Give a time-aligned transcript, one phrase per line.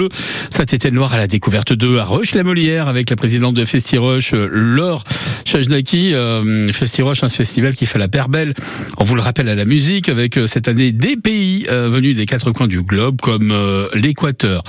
[0.00, 0.08] Bleu.
[0.50, 5.04] Saint-Étienne-Loire à la découverte 2 à Roche-la-Molière avec la présidente de FestiRoche, euh, Laure
[5.44, 6.14] Chajnaki.
[6.14, 8.54] Euh, FestiRoche, un festival qui fait la paire belle.
[8.98, 12.26] On vous le rappelle à la musique avec euh, cette année des pays venus des
[12.26, 13.54] quatre coins du globe comme
[13.94, 14.62] l'Équateur,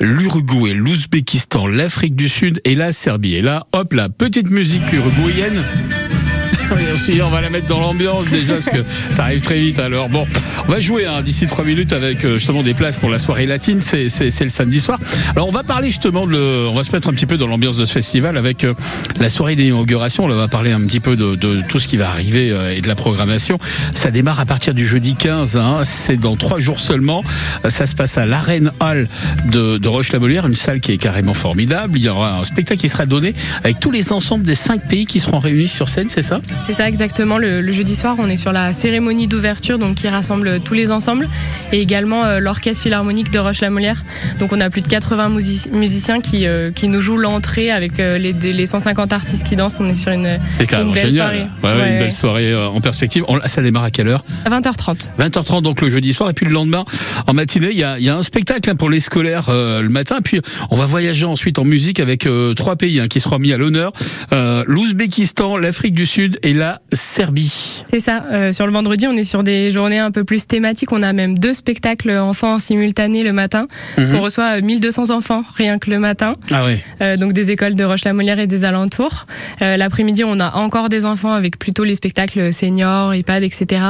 [0.00, 3.36] l'Uruguay, l'Ouzbékistan, l'Afrique du Sud et la Serbie.
[3.36, 5.62] Et là, hop là, petite musique uruguayenne.
[7.22, 9.78] On va la mettre dans l'ambiance déjà parce que ça arrive très vite.
[9.78, 10.26] Alors bon,
[10.66, 13.46] on va jouer hein, d'ici trois minutes avec euh, justement des places pour la soirée
[13.46, 13.80] latine.
[13.80, 14.98] C'est, c'est, c'est le samedi soir.
[15.34, 17.46] Alors on va parler justement de, le- on va se mettre un petit peu dans
[17.46, 18.74] l'ambiance de ce festival avec euh,
[19.20, 20.24] la soirée d'inauguration.
[20.24, 22.80] On va parler un petit peu de, de tout ce qui va arriver euh, et
[22.80, 23.58] de la programmation.
[23.94, 25.56] Ça démarre à partir du jeudi 15.
[25.56, 25.82] hein.
[25.84, 27.22] c'est dans trois jours seulement.
[27.68, 29.08] Ça se passe à l'Arène Hall
[29.50, 31.96] de, de Roche-la-Molière, une salle qui est carrément formidable.
[31.98, 35.06] Il y aura un spectacle qui sera donné avec tous les ensembles des cinq pays
[35.06, 36.40] qui seront réunis sur scène, c'est ça?
[36.64, 37.38] C'est ça exactement.
[37.38, 40.90] Le, le jeudi soir, on est sur la cérémonie d'ouverture, donc qui rassemble tous les
[40.90, 41.28] ensembles,
[41.72, 44.02] et également euh, l'orchestre philharmonique de Roche-la-Molière.
[44.40, 48.00] Donc on a plus de 80 musi- musiciens qui, euh, qui nous jouent l'entrée avec
[48.00, 49.78] euh, les, les 150 artistes qui dansent.
[49.78, 50.24] On est sur une,
[50.58, 51.12] belle génial.
[51.12, 51.46] soirée.
[51.62, 53.22] Ouais, ouais, Ouais, une belle soirée en perspective.
[53.28, 54.24] On- ça démarre à quelle heure?
[54.44, 55.08] à 20h30.
[55.20, 56.84] 20h30 donc le jeudi soir et puis le lendemain
[57.28, 59.88] en matinée il y a, il y a un spectacle hein, pour les scolaires le
[59.88, 63.52] matin puis on va voyager ensuite en musique avec trois pays hein, qui seront mis
[63.52, 63.92] à l'honneur
[64.66, 67.82] l'Ouzbékistan, l'Afrique du Sud et la Serbie.
[67.90, 68.24] C'est ça.
[68.32, 70.92] Euh, sur le vendredi, on est sur des journées un peu plus thématiques.
[70.92, 73.66] On a même deux spectacles enfants simultanés le matin,
[73.96, 74.14] parce Mhm.
[74.16, 76.34] qu'on reçoit euh, 1200 enfants rien que le matin.
[76.52, 76.82] Ah ouais.
[77.02, 79.26] Euh, donc des écoles de Roche-la-Molière et des alentours.
[79.60, 83.80] Euh, L'après-midi, on a encore des enfants avec plutôt les spectacles seniors, EHPAD, etc.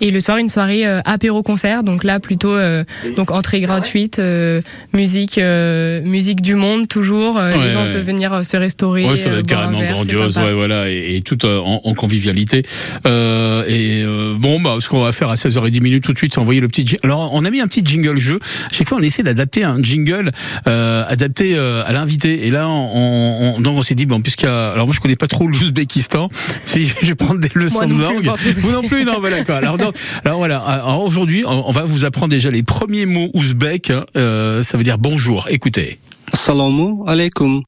[0.00, 1.82] Et le soir, une soirée euh, apéro-concert.
[1.82, 2.84] Donc là, plutôt euh,
[3.16, 4.60] donc entrée gratuite, euh,
[4.92, 7.36] musique, euh, musique du monde toujours.
[7.38, 7.92] Euh, Ouais, les gens ouais.
[7.92, 9.04] peuvent venir se restaurer.
[9.06, 11.94] Ouais, ça va être carrément verre, grandiose, ouais, voilà, et, et tout euh, en, en
[11.94, 12.62] convivialité.
[13.06, 16.32] Euh, et euh, bon, bah, ce qu'on va faire à 16h10 minutes tout de suite,
[16.34, 16.98] c'est envoyer le petit.
[17.02, 18.38] Alors, on a mis un petit jingle jeu.
[18.70, 20.30] Chaque fois, on essaie d'adapter un jingle
[20.66, 22.46] euh, adapté euh, à l'invité.
[22.46, 25.00] Et là, on, on, donc on s'est dit, bon, puisqu'il y a, alors moi, je
[25.00, 26.28] connais pas trop l'Ouzbékistan.
[26.66, 28.30] Si je vais prendre des leçons Moi de langue.
[28.58, 29.56] Vous non plus, non, voilà quoi.
[29.56, 29.78] Alors,
[30.24, 30.58] alors voilà.
[30.58, 33.90] Alors aujourd'hui, on, on va vous apprendre déjà les premiers mots ouzbeks.
[33.90, 34.04] hein.
[34.16, 35.46] Euh, ça veut dire bonjour.
[35.50, 35.98] Écoutez.
[36.32, 37.62] Assalamu alaikum.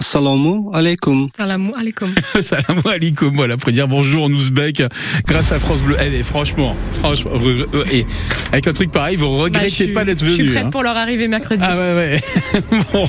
[0.00, 1.28] Assalamu alaikum.
[1.28, 2.08] Salam alaikum.
[2.40, 4.82] Salam alaikum, voilà, pour dire bonjour en ouzbek,
[5.26, 5.96] grâce à France Bleu.
[5.98, 7.32] Elle est franchement, franchement,
[7.92, 8.06] et
[8.52, 10.52] avec un truc pareil, vous Bah, regrettez pas d'être Je suis venu.
[10.54, 10.70] prête hein.
[10.70, 11.62] pour leur arrivée mercredi.
[11.66, 12.20] Ah ouais, ouais.
[12.92, 13.08] bon,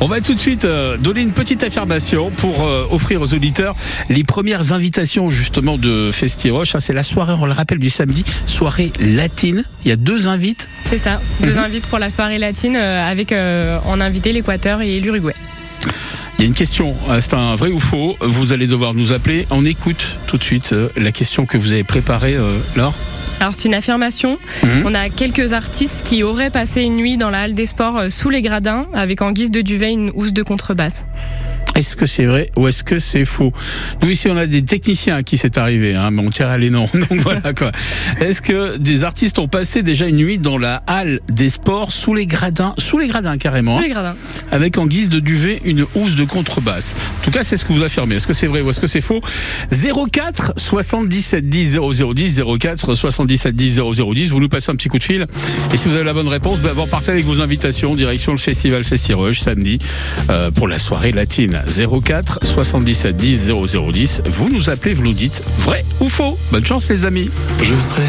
[0.00, 3.74] on va tout de suite euh, donner une petite affirmation pour euh, offrir aux auditeurs
[4.08, 6.74] les premières invitations justement de Festiroche.
[6.78, 9.64] C'est la soirée, on le rappelle, du samedi, soirée latine.
[9.84, 10.68] Il y a deux invites.
[10.90, 11.20] C'est ça.
[11.42, 11.58] Deux Mhm.
[11.58, 15.34] invites pour la soirée latine euh, avec euh, en invité l'Équateur et l'Uruguay.
[16.38, 18.16] Il y a une question, euh, c'est un vrai ou faux.
[18.20, 19.46] Vous allez devoir nous appeler.
[19.50, 22.94] On écoute tout de suite euh, la question que vous avez préparée, euh, Laure.
[23.40, 24.38] Alors c'est une affirmation.
[24.62, 24.82] Mhm.
[24.84, 28.10] On a quelques artistes qui auraient passé une nuit dans la halle des sports euh,
[28.10, 31.06] sous les gradins avec en guise de duvet une housse de contrebasse.
[31.78, 33.52] Est-ce que c'est vrai ou est-ce que c'est faux?
[34.02, 36.58] Nous ici on a des techniciens à qui c'est arrivé, hein, mais on tire à
[36.58, 36.88] les noms.
[36.92, 37.70] Donc voilà quoi.
[38.20, 42.14] Est-ce que des artistes ont passé déjà une nuit dans la halle des sports sous
[42.14, 44.16] les gradins, sous les gradins carrément, Sous les gradins.
[44.50, 46.96] avec en guise de duvet une housse de contrebasse?
[47.20, 48.16] En tout cas, c'est ce que vous affirmez.
[48.16, 49.20] Est-ce que c'est vrai ou est-ce que c'est faux?
[49.70, 54.30] 04 77 10 0010 04 77 10 0010.
[54.30, 55.26] Vous nous passez un petit coup de fil
[55.72, 58.38] et si vous avez la bonne réponse, bah, vous repartez avec vos invitations direction le
[58.38, 59.78] festival Festirush samedi
[60.28, 61.60] euh, pour la soirée latine.
[61.68, 64.22] 04 77 10 0010.
[64.26, 66.38] Vous nous appelez, vous nous dites vrai ou faux.
[66.50, 67.30] Bonne chance les amis.
[67.60, 68.02] Je serai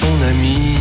[0.00, 0.76] ton ami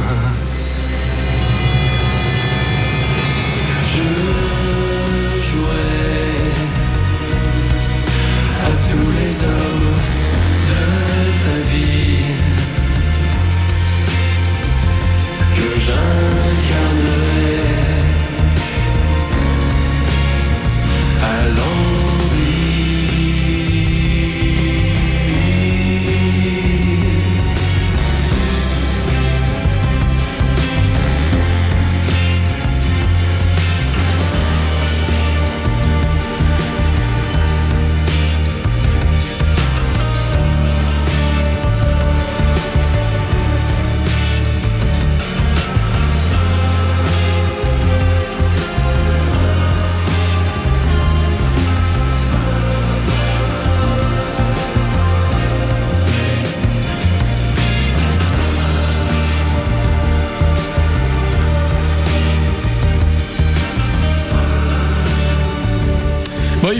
[0.00, 0.24] summer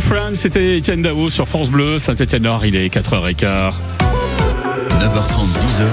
[0.08, 3.42] Boyfriend, c'était Étienne Dao sur France Bleu, Saint-Étienne-Nord, il est 4h15.
[3.42, 3.72] 9h30,
[5.60, 5.84] 10h,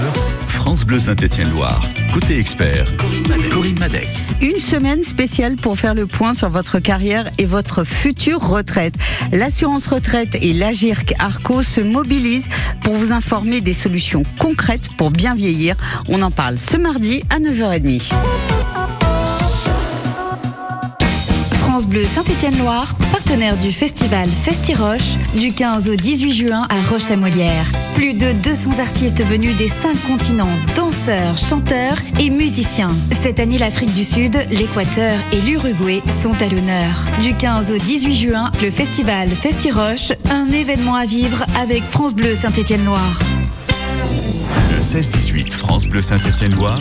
[0.48, 1.82] France Bleu Saint-Étienne-Loire.
[2.14, 2.86] Côté expert,
[3.50, 4.08] Corinne Madec.
[4.40, 8.94] Une semaine spéciale pour faire le point sur votre carrière et votre future retraite.
[9.32, 12.48] L'assurance retraite et l'Agirc Arco se mobilisent
[12.82, 15.76] pour vous informer des solutions concrètes pour bien vieillir.
[16.08, 18.12] On en parle ce mardi à 9h30.
[21.76, 27.66] France Bleu Saint-Étienne-Loire, partenaire du festival Festiroche, du 15 au 18 juin à Roche-la-Molière.
[27.94, 32.94] Plus de 200 artistes venus des cinq continents, danseurs, chanteurs et musiciens.
[33.22, 37.04] Cette année, l'Afrique du Sud, l'Équateur et l'Uruguay sont à l'honneur.
[37.20, 42.34] Du 15 au 18 juin, le festival Festiroche, un événement à vivre avec France Bleu
[42.34, 43.18] Saint-Étienne-Loire.
[44.74, 46.80] Le 16-18, France Bleu Saint-Étienne-Loire.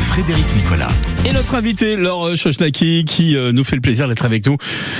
[0.00, 0.88] Frédéric Nicolas.
[1.26, 4.56] Et notre invité, Laure Chochnaki, qui euh, nous fait le plaisir d'être avec nous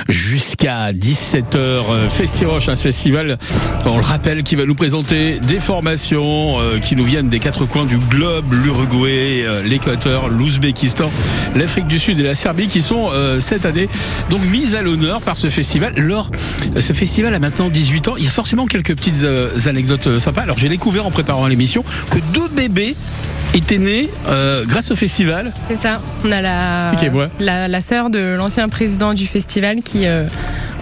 [0.09, 1.57] jusqu'à 17h.
[1.57, 3.39] Euh, Festiroche, un festival,
[3.87, 7.65] on le rappelle, qui va nous présenter des formations euh, qui nous viennent des quatre
[7.67, 11.11] coins du globe, l'Uruguay, l'Équateur, l'Ouzbékistan,
[11.55, 13.11] l'Afrique du Sud et la Serbie, qui sont
[13.41, 13.89] cette année
[14.31, 15.95] donc mises à l'honneur par ce festival.
[15.97, 16.31] Laure,
[16.79, 18.15] ce festival a maintenant 18 ans.
[18.17, 19.27] Il y a forcément quelques petites
[19.67, 20.43] anecdotes sympas.
[20.43, 22.95] Alors j'ai découvert en préparant l'émission que deux bébés
[23.55, 25.53] étaient nés euh, grâce au festival.
[25.69, 26.01] C'est ça.
[26.25, 26.93] On a la,
[27.41, 30.25] la, la sœur de l'ancien président du festival qui, euh,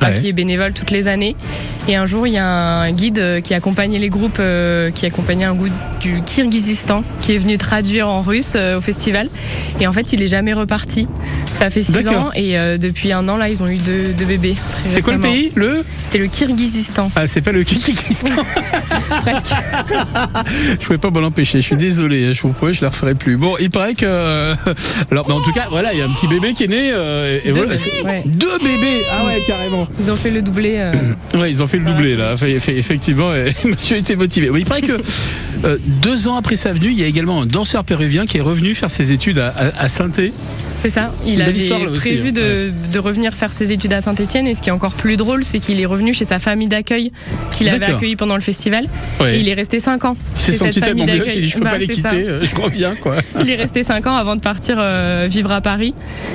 [0.01, 0.15] bah, Ouais.
[0.15, 1.37] qui est bénévole toutes les années.
[1.89, 5.07] Et un jour, il y a un guide euh, qui accompagnait les groupes, euh, qui
[5.07, 5.71] accompagnait un groupe
[6.01, 9.29] du Kirghizistan, qui est venu traduire en russe euh, au festival.
[9.81, 11.07] Et en fait, il est jamais reparti.
[11.59, 14.27] Ça fait six ans et euh, depuis un an, là, ils ont eu deux, deux
[14.27, 14.57] bébés.
[14.87, 15.83] C'est quoi le pays Le?
[16.17, 18.35] C'était le Kirghizistan, Ah, c'est pas le Kyrgyzstan.
[19.21, 19.55] presque.
[20.81, 21.61] je pouvais pas m'en empêcher.
[21.61, 22.33] Je suis désolé.
[22.33, 23.37] Je vous promets, je la referai plus.
[23.37, 24.07] Bon, il paraît que.
[25.11, 26.91] Alors, mais en tout cas, voilà, il y a un petit bébé qui est né.
[26.93, 28.23] euh, et Deux voilà, bébés, ouais.
[28.25, 29.03] Deux bébés.
[29.13, 29.87] Ah ouais, carrément.
[30.01, 30.77] Ils ont fait le doublé.
[30.79, 30.93] euh,
[31.39, 32.35] Ouais, ils ont fait le doublé là.
[32.69, 34.49] Effectivement, et Monsieur était motivé.
[34.49, 34.99] Oui, il paraît que
[35.65, 38.43] euh, deux ans après sa venue, il y a également un danseur péruvien qui est
[38.43, 40.33] revenu faire ses études à, à, à Saint-Étienne.
[40.87, 41.11] C'est ça.
[41.27, 41.53] Il avait
[41.97, 42.33] prévu hein.
[42.33, 44.47] de, de revenir faire ses études à Saint-Etienne.
[44.47, 47.11] Et ce qui est encore plus drôle, c'est qu'il est revenu chez sa famille d'accueil
[47.51, 47.97] qu'il avait D'accord.
[47.97, 48.85] accueilli pendant le festival.
[49.21, 49.37] Ouais.
[49.37, 50.17] Et il est resté 5 ans.
[50.37, 51.33] C'est son petit gosse, d'accueil.
[51.37, 53.17] il dit je peux Bah, pas les quitter, euh, je reviens quoi.
[53.41, 55.93] Il est resté 5 ans avant de partir euh, vivre à Paris.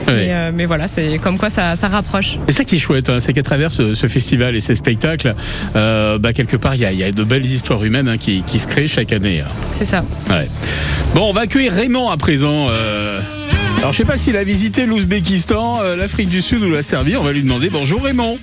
[0.09, 0.25] Ouais.
[0.25, 2.37] Et, euh, mais voilà, c'est comme quoi ça, ça rapproche.
[2.49, 5.33] Et ça qui est chouette, hein, c'est qu'à travers ce, ce festival et ces spectacles,
[5.73, 8.43] bah, quelque part, il y a, il y a de belles histoires humaines hein, qui,
[8.45, 9.39] qui se créent chaque année.
[9.39, 9.49] hein.
[9.79, 10.03] C'est ça.
[10.29, 10.47] Ouais.
[11.15, 12.67] Bon, on va accueillir Raymond à présent.
[13.81, 17.17] Alors, je sais pas s'il a visité l'Ouzbékistan, euh, l'Afrique du Sud ou la Serbie.
[17.17, 17.71] On va lui demander.
[17.71, 18.37] Bonjour Raymond.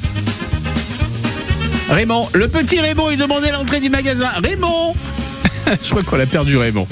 [1.89, 4.31] Raymond, le petit Raymond, il demandait l'entrée du magasin.
[4.43, 4.97] Raymond
[5.81, 6.89] Je crois qu'on a perdu Raymond.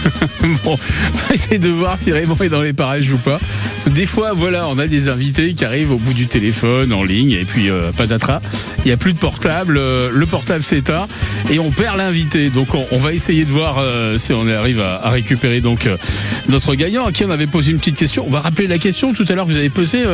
[0.64, 0.78] bon,
[1.14, 3.38] on va essayer de voir si Raymond est dans les parages ou pas.
[3.74, 6.92] Parce que des fois, voilà, on a des invités qui arrivent au bout du téléphone,
[6.92, 8.40] en ligne, et puis euh, patatras.
[8.84, 11.06] Il n'y a plus de portable, euh, le portable s'éteint,
[11.50, 12.50] et on perd l'invité.
[12.50, 15.86] Donc on, on va essayer de voir euh, si on arrive à, à récupérer donc
[15.86, 15.96] euh,
[16.48, 18.24] notre gagnant à qui on avait posé une petite question.
[18.26, 20.04] On va rappeler la question tout à l'heure que vous avez posée,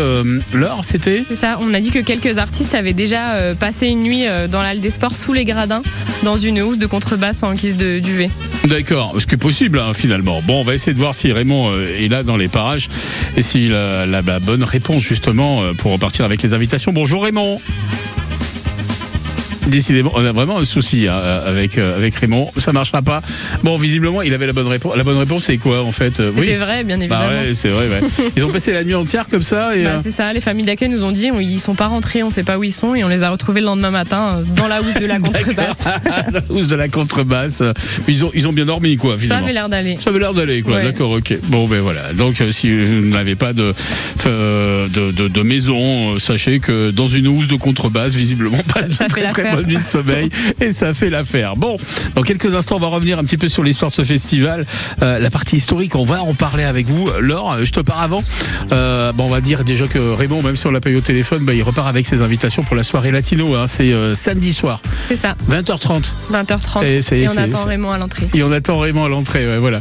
[0.52, 1.24] Laure, c'était?
[1.28, 1.58] C'est ça.
[1.60, 5.14] On a dit que quelques artistes avaient déjà passé une nuit dans l'halle des sports
[5.14, 5.82] sous les gradins,
[6.22, 8.30] dans une housse de contrebasse en guise de duvet.
[8.64, 10.42] D'accord, ce qui est possible hein, finalement.
[10.42, 12.88] Bon, on va essayer de voir si Raymond euh, est là dans les parages
[13.36, 16.92] et s'il a la, la bonne réponse justement euh, pour repartir avec les invitations.
[16.92, 17.60] Bonjour Raymond.
[19.66, 22.50] Décidément, on a vraiment un souci hein, avec euh, avec Raymond.
[22.58, 23.22] Ça marchera pas.
[23.64, 24.96] Bon, visiblement, il avait la bonne réponse.
[24.96, 27.24] La bonne réponse, c'est quoi en fait Euh, C'était vrai, bien évidemment.
[27.28, 27.88] Bah ouais, c'est vrai.
[27.88, 28.00] ouais.
[28.36, 29.76] Ils ont passé la nuit entière comme ça.
[29.76, 31.86] Et, Bah, euh, c'est ça, les familles d'accueil nous ont dit on- ils sont pas
[31.88, 34.36] rentrés, on sait pas où ils sont et on les a retrouvés le lendemain matin
[34.38, 35.84] euh, dans la housse de la contrebasse.
[36.32, 37.62] La housse de la contrebasse.
[38.08, 39.14] Ils ont ils ont bien dormi quoi.
[39.16, 39.44] Ça Finalement.
[39.44, 39.96] avait l'air d'aller.
[40.00, 40.76] Ça avait l'air d'aller, quoi.
[40.76, 40.84] Ouais.
[40.84, 41.34] D'accord, ok.
[41.44, 42.12] Bon, ben voilà.
[42.12, 43.72] Donc, euh, si vous n'avez pas de,
[44.26, 48.88] euh, de, de, de maison, euh, sachez que dans une housse de contrebasse, visiblement, passe
[48.88, 49.55] de Ça très très.
[49.56, 51.56] Bonne nuit de sommeil et ça fait l'affaire.
[51.56, 51.78] Bon,
[52.14, 54.66] dans quelques instants, on va revenir un petit peu sur l'histoire de ce festival.
[55.02, 57.08] Euh, la partie historique, on va en parler avec vous.
[57.20, 58.22] Laure, je te pars avant.
[58.72, 61.44] Euh, bon, on va dire déjà que Raymond, même si on l'a payé au téléphone,
[61.44, 63.54] bah, il repart avec ses invitations pour la soirée latino.
[63.54, 63.66] Hein.
[63.66, 66.12] C'est euh, samedi soir, C'est ça, 20h30.
[66.32, 67.14] 20h30.
[67.14, 68.28] Et on attend Raymond à l'entrée.
[68.34, 69.80] Et on attend Raymond à l'entrée, ouais, voilà.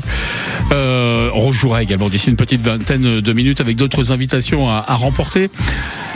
[0.71, 5.49] On rejouera également d'ici une petite vingtaine de minutes avec d'autres invitations à, à remporter.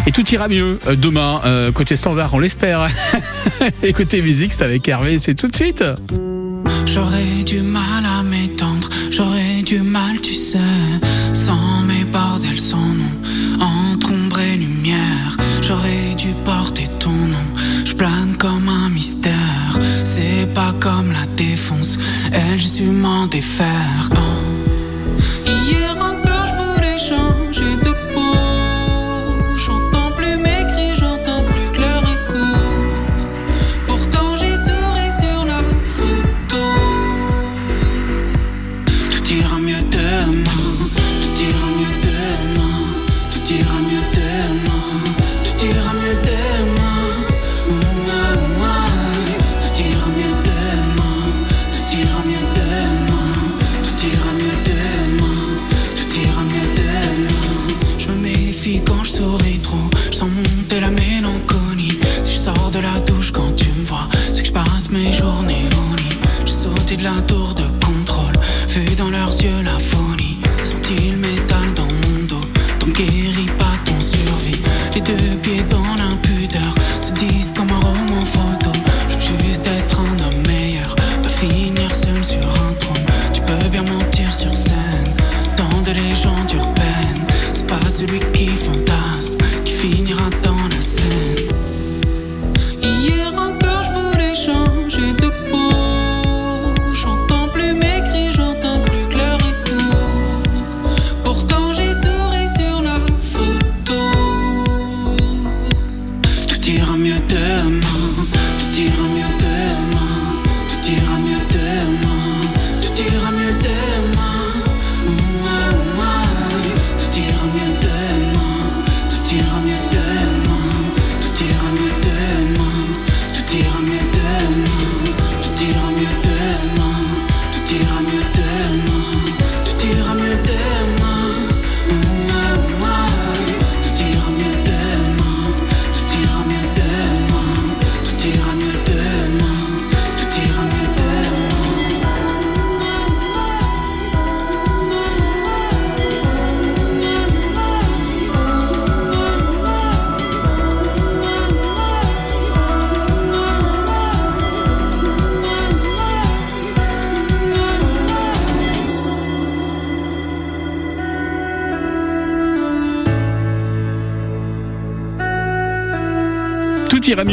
[0.08, 1.42] Et tout ira mieux demain,
[1.74, 2.88] côté standard, on l'espère.
[3.96, 5.84] Côté musique, c'est avec Hervé, c'est tout de suite.
[6.86, 10.58] J'aurais du mal à m'étendre, j'aurais du mal, tu sais,
[11.34, 15.38] sans mes bordels, sans nom, entre ombre et lumière.
[15.62, 17.48] J'aurais dû porter ton nom,
[17.86, 19.77] je plane comme un mystère.
[20.03, 22.00] C'est pas comme la défonce,
[22.32, 23.99] elle, je m'en défaire.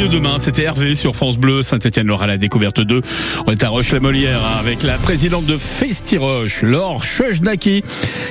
[0.09, 0.37] Demain.
[0.37, 3.01] C'était Hervé sur France Bleu, Saint-Etienne-Laure à la découverte 2.
[3.45, 7.83] On est à Roche-la-Molière avec la présidente de Festiroche, Laure Chojnaki,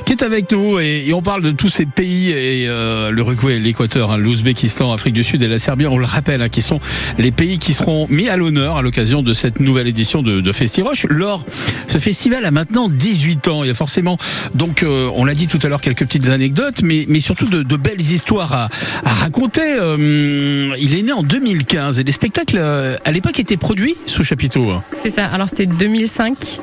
[0.04, 4.11] qui est avec nous et, on parle de tous ces pays et euh, l'Uruguay, l'Équateur,
[4.11, 5.87] hein, l'Ouzbékistan, Afrique du Sud et la Serbie.
[5.87, 6.80] On le rappelle, hein, qui sont
[7.18, 10.52] les pays qui seront mis à l'honneur à l'occasion de cette nouvelle édition de, de
[10.52, 11.06] Festiroche.
[11.11, 11.45] Laure,
[11.87, 13.64] ce festival a maintenant 18 ans.
[13.64, 14.18] Il y a forcément,
[14.54, 17.62] donc, euh, on l'a dit tout à l'heure, quelques petites anecdotes, mais, mais surtout de,
[17.62, 18.68] de belles histoires à,
[19.04, 19.76] à raconter.
[19.80, 21.23] Euh, il est né en
[21.67, 24.71] 2015 et les spectacles, euh, à l'époque, étaient produits sous chapiteau.
[24.71, 24.83] hein.
[25.03, 26.61] C'est ça, alors c'était 2005.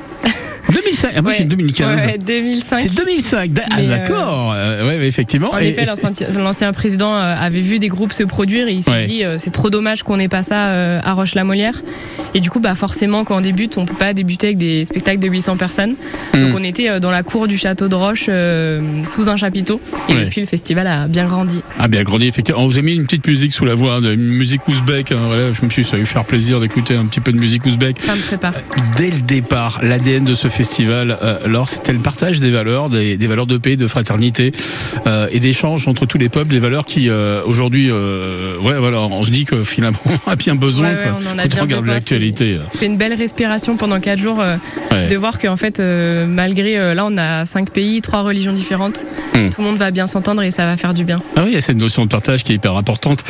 [0.72, 1.38] 2005, ah, moi Ouais.
[1.39, 2.05] j'ai 2015.
[2.05, 2.79] Ouais, 2005.
[2.79, 4.53] C'est 2005, d'a- ah, euh, d'accord.
[4.55, 5.51] Euh, ouais, effectivement.
[5.53, 5.86] En Et- effet,
[6.39, 9.51] l'ancien président euh, avait vu des groupes se produire et il s'est dit euh, c'est
[9.51, 11.82] trop dommage qu'on n'ait pas ça à Roche-la-Molière.
[12.36, 15.20] Et du coup, bah forcément, quand on débute, on peut pas débuter avec des spectacles
[15.20, 15.96] de 800 personnes.
[16.34, 16.39] Mm.
[16.39, 19.79] Donc on était dans la cour du château de Roche euh, sous un chapiteau.
[20.10, 21.62] Et depuis, le festival a bien grandi.
[21.79, 22.62] Ah bien grandi effectivement.
[22.62, 25.12] On vous a mis une petite musique sous la voix, de musique ouzbek.
[25.12, 27.32] hein, voilà, je me suis dit, ça va lui faire plaisir d'écouter un petit peu
[27.32, 27.98] de musique ouzbek.
[28.03, 28.53] Ça me prépare.
[28.98, 33.28] Dès le départ, l'ADN de ce festival, alors c'était le partage des valeurs, des, des
[33.28, 34.52] valeurs de paix, de fraternité
[35.08, 39.00] euh, et d'échange entre tous les peuples, des valeurs qui euh, aujourd'hui, euh, ouais voilà,
[39.02, 40.90] on se dit que finalement on a bien besoin.
[40.90, 41.18] Ouais, ouais, quoi.
[41.22, 42.60] on en a bien regarde l'actualité.
[42.72, 44.42] Ça fait une belle respiration pendant 4 jours
[44.92, 45.08] Ouais.
[45.08, 49.50] de voir qu'en fait, euh, malgré là, on a 5 pays, 3 religions différentes, Mm.
[49.50, 51.18] tout le monde va bien s'entendre et ça va faire du bien.
[51.36, 53.24] Ah oui, il y a cette notion de partage qui est hyper importante.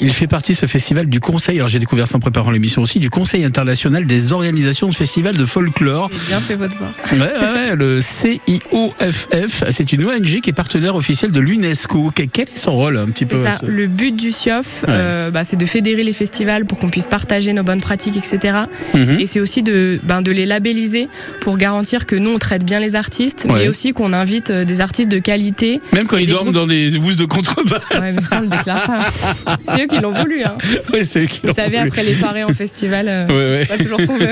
[0.00, 2.98] Il fait partie, ce festival, du Conseil, alors j'ai découvert ça en préparant l'émission aussi,
[3.00, 6.10] du Conseil international des organisations de festivals de folklore.
[6.34, 6.88] Bien fait votre voix.
[7.12, 12.10] Ouais, ouais, ouais, le CIOFF, c'est une ONG qui est partenaire officiel de l'UNESCO.
[12.32, 13.52] Quel est son rôle un petit peu ça.
[13.52, 17.06] ce- Le but du CIOF, euh, bah, c'est de fédérer les festivals pour qu'on puisse
[17.06, 18.56] partager nos bonnes pratiques, etc.
[18.94, 19.18] Mhm.
[19.20, 21.08] Et c'est aussi de, ben, de les labelliser
[21.40, 24.80] pour garantir que nous, on traite bien les artistes, mais aussi qu'on invite euh, des
[24.80, 25.80] artistes de qualité.
[25.92, 27.82] Même quand ils dorment groupes- dans des housses de contrebasse.
[27.92, 29.56] Ouais, mais ça, on le déclare pas.
[29.72, 30.42] C'est eux qui l'ont voulu.
[30.42, 30.56] Hein.
[30.92, 33.66] Ouais, c'est eux qui Vous savez, après les soirées en festival, euh, Ouais, ouais.
[33.66, 34.26] pas toujours ce qu'on veut.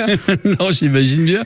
[0.61, 1.45] non, j'imagine bien.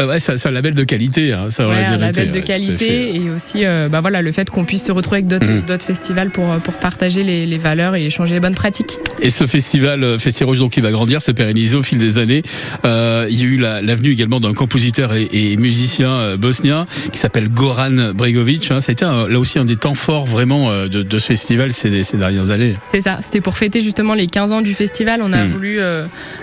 [0.00, 1.32] Euh, ouais, c'est un label de qualité.
[1.32, 4.64] Hein, ça Ouais, un label de qualité et aussi euh, bah voilà, le fait qu'on
[4.64, 8.06] puisse se retrouver avec d'autres d'autres festivals pour, euh, pour partager les, les valeurs et
[8.06, 8.98] échanger les bonnes pratiques.
[9.20, 12.42] Et ce festival euh, Festirouge donc qui va grandir, se pérenniser au fil des années.
[12.84, 16.86] Euh, il y a eu la, la venue également d'un compositeur et, et musicien bosnien
[17.12, 18.70] qui s'appelle Goran Bregovic.
[18.70, 18.80] Hein.
[18.80, 21.72] Ça a été un- là aussi un des temps forts vraiment de, de ce festival
[21.72, 22.74] ces, ces dernières années.
[22.92, 25.20] C'est ça, c'était pour fêter justement les 15 ans du festival.
[25.22, 25.48] On a Mhm.
[25.48, 25.78] voulu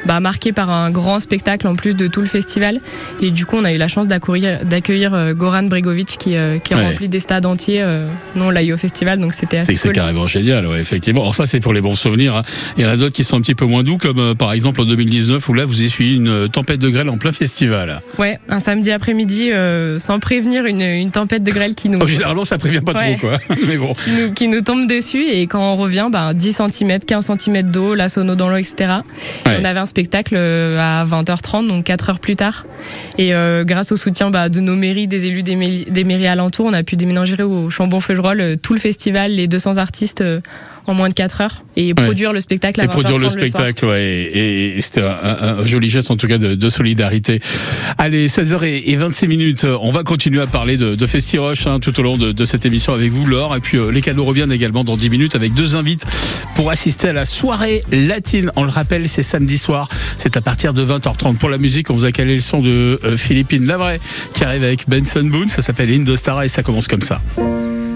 [0.06, 2.80] bah, marquer par un grand spectacle en plus de tout le festival.
[3.22, 6.74] Et du coup, on a eu la chance d'accueillir euh, Goran Bregovic qui, euh, qui
[6.74, 6.86] a Ouais.
[6.88, 7.82] rempli des stades entiers.
[7.82, 9.96] euh, nous, on l'a eu au festival, donc c'était assez c'est cool.
[9.96, 11.22] carrément génial, ouais, effectivement.
[11.22, 12.36] Alors ça, c'est pour les bons souvenirs.
[12.36, 12.44] hein.
[12.78, 14.82] Il y en a d'autres qui sont un petit peu moins doux, comme par exemple
[14.82, 18.02] en 2019, où là, vous essuyez une tempête de grêle en plein festival.
[18.18, 22.08] Ouais, un samedi après-midi, euh, sans prévenir, une, une tempête de grêle qui nous, Oh,
[22.08, 23.16] généralement, ça prévient pas Ouais.
[23.18, 23.40] trop, quoi.
[23.68, 23.94] Mais bon.
[23.94, 27.72] qui nous, qui nous tombe dessus et quand on revient, bah, 10 cm, 15 cm
[27.72, 28.92] d'eau, la sono dans l'eau, etc.
[29.46, 29.50] Et.
[29.60, 32.66] On avait un spectacle à 20h30, donc 4 heures plus tard.
[33.18, 36.66] Et euh, grâce au soutien bah, de nos mairies, des élus des, mairies- des alentours,
[36.66, 40.42] on a pu déménager au Chambon-Feugerolles euh, tout le festival, les 200 artistes euh,
[40.90, 43.86] en moins de 4 heures et produire le spectacle à Et produire 20h30 le spectacle,
[43.86, 44.02] ouais,
[44.34, 47.40] et, et c'était un, un- un joli geste en tout cas de, de solidarité.
[47.98, 52.18] Allez, 16h26 minutes, on va continuer à parler de, de Festiroche hein, tout au long
[52.18, 53.56] de, de cette émission avec vous, Laure.
[53.56, 56.06] Et puis euh, les cadeaux reviennent également dans 10 minutes avec deux invites
[56.56, 58.52] pour assister à la soirée latine.
[58.56, 61.38] On le rappelle, c'est samedi soir, c'est à partir de 20h30.
[61.38, 64.00] Pour la musique, on vous a calé le son de euh, Philippine Lavray
[64.34, 67.22] qui arrive avec Benson Boone, ça s'appelle Indostara et ça commence comme ça.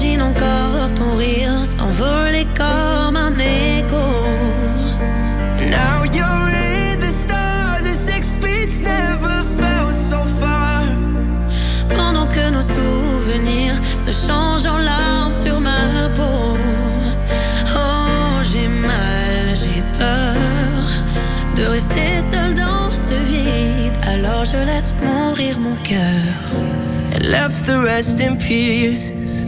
[0.00, 4.00] J'imagine encore ton rire s'envoler comme un écho.
[5.68, 10.84] Now you're in the stars, and six feet's never felt so far.
[11.94, 16.56] Pendant que nos souvenirs se changent en larmes sur ma peau.
[17.76, 20.34] Oh, j'ai mal, j'ai peur
[21.56, 23.98] de rester seul dans ce vide.
[24.02, 26.32] Alors je laisse mourir mon cœur.
[27.14, 29.44] And left the rest in pieces.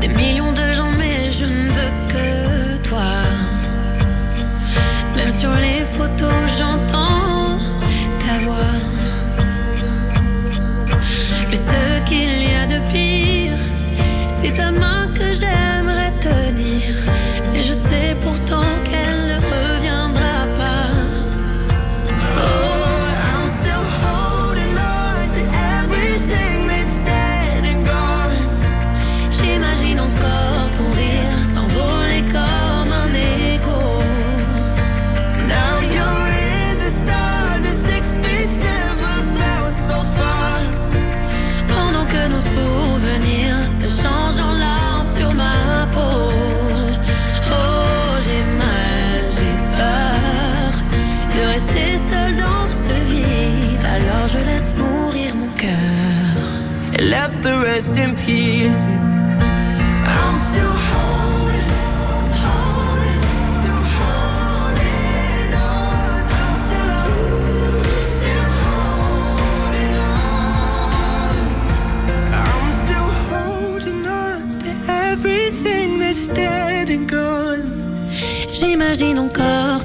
[0.00, 0.53] Des millions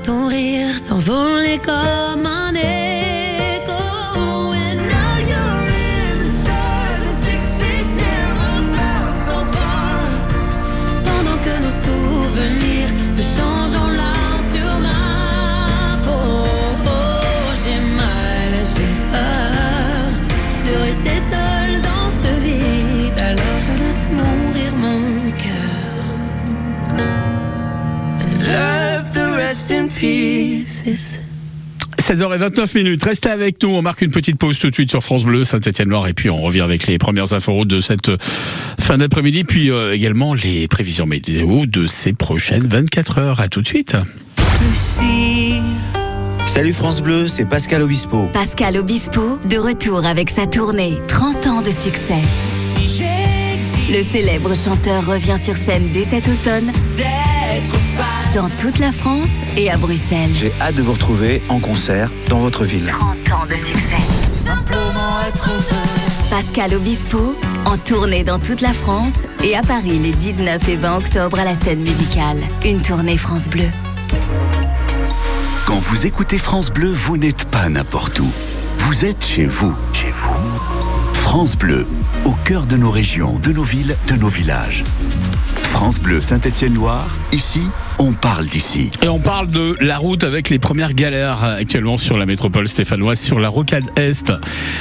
[0.03, 2.38] ton rire, s'envolait comme un
[32.09, 35.25] 16h29 minutes, restez avec nous, on marque une petite pause tout de suite sur France
[35.25, 38.09] Bleu, Saint-Etienne-Loire, et puis on revient avec les premières infos de cette
[38.79, 43.39] fin d'après-midi, puis euh, également les prévisions météo de ces prochaines 24 heures.
[43.39, 43.95] À tout de suite.
[46.47, 48.27] Salut France Bleu, c'est Pascal Obispo.
[48.33, 52.23] Pascal Obispo, de retour avec sa tournée 30 ans de succès.
[53.91, 56.71] Le célèbre chanteur revient sur scène dès cet automne
[58.33, 60.29] dans toute la France et à Bruxelles.
[60.33, 62.87] J'ai hâte de vous retrouver en concert dans votre ville.
[62.87, 64.31] 30 ans de succès.
[64.31, 65.49] Simplement être
[66.29, 69.13] Pascal Obispo, en tournée dans toute la France
[69.43, 72.37] et à Paris les 19 et 20 octobre à la scène musicale.
[72.65, 73.69] Une tournée France Bleu.
[75.65, 78.31] Quand vous écoutez France Bleu, vous n'êtes pas n'importe où.
[78.77, 79.73] Vous êtes chez vous.
[79.93, 81.13] Chez vous.
[81.13, 81.85] France Bleu,
[82.25, 84.83] au cœur de nos régions, de nos villes, de nos villages.
[85.63, 87.61] France Bleu Saint-Étienne-Loire, ici,
[87.99, 88.89] on parle d'ici.
[89.03, 93.19] Et on parle de la route avec les premières galères actuellement sur la métropole stéphanoise,
[93.19, 94.31] sur la rocade Est.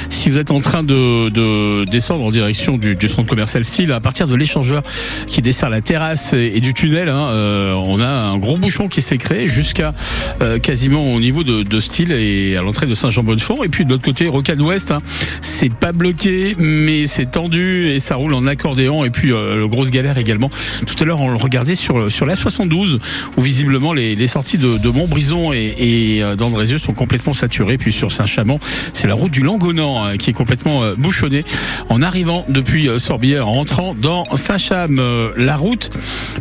[0.07, 3.99] Si vous êtes en train de, de descendre en direction du, centre commercial Style, à
[3.99, 4.83] partir de l'échangeur
[5.27, 8.87] qui dessert la terrasse et, et du tunnel, hein, euh, on a un gros bouchon
[8.87, 9.93] qui s'est créé jusqu'à
[10.41, 13.65] euh, quasiment au niveau de, de Style et à l'entrée de Saint-Jean-Bonnefort.
[13.65, 15.01] Et puis de l'autre côté, rocade Ouest, hein,
[15.41, 19.03] c'est pas bloqué, mais c'est tendu et ça roule en accordéon.
[19.03, 20.49] Et puis euh, grosse galère également.
[20.87, 22.99] Tout à l'heure, on le regardait sur, sur la 72
[23.37, 27.77] où visiblement les, sorties de, Montbrison et, et euh, d'Andrézieux sont complètement saturées.
[27.77, 28.59] Puis sur Saint-Chamond,
[28.93, 31.43] c'est la route du Langonan euh, qui est complètement euh, bouchonnée
[31.89, 34.99] en arrivant depuis Sorbière, en rentrant dans Saint-Cham.
[35.37, 35.89] La route,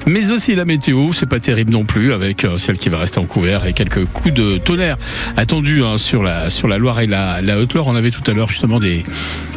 [0.07, 3.25] mais aussi la météo, c'est pas terrible non plus avec celle qui va rester en
[3.25, 4.97] couvert et quelques coups de tonnerre
[5.37, 7.87] attendus hein, sur la sur la Loire et la, la Haute-Loire.
[7.87, 9.05] On avait tout à l'heure justement des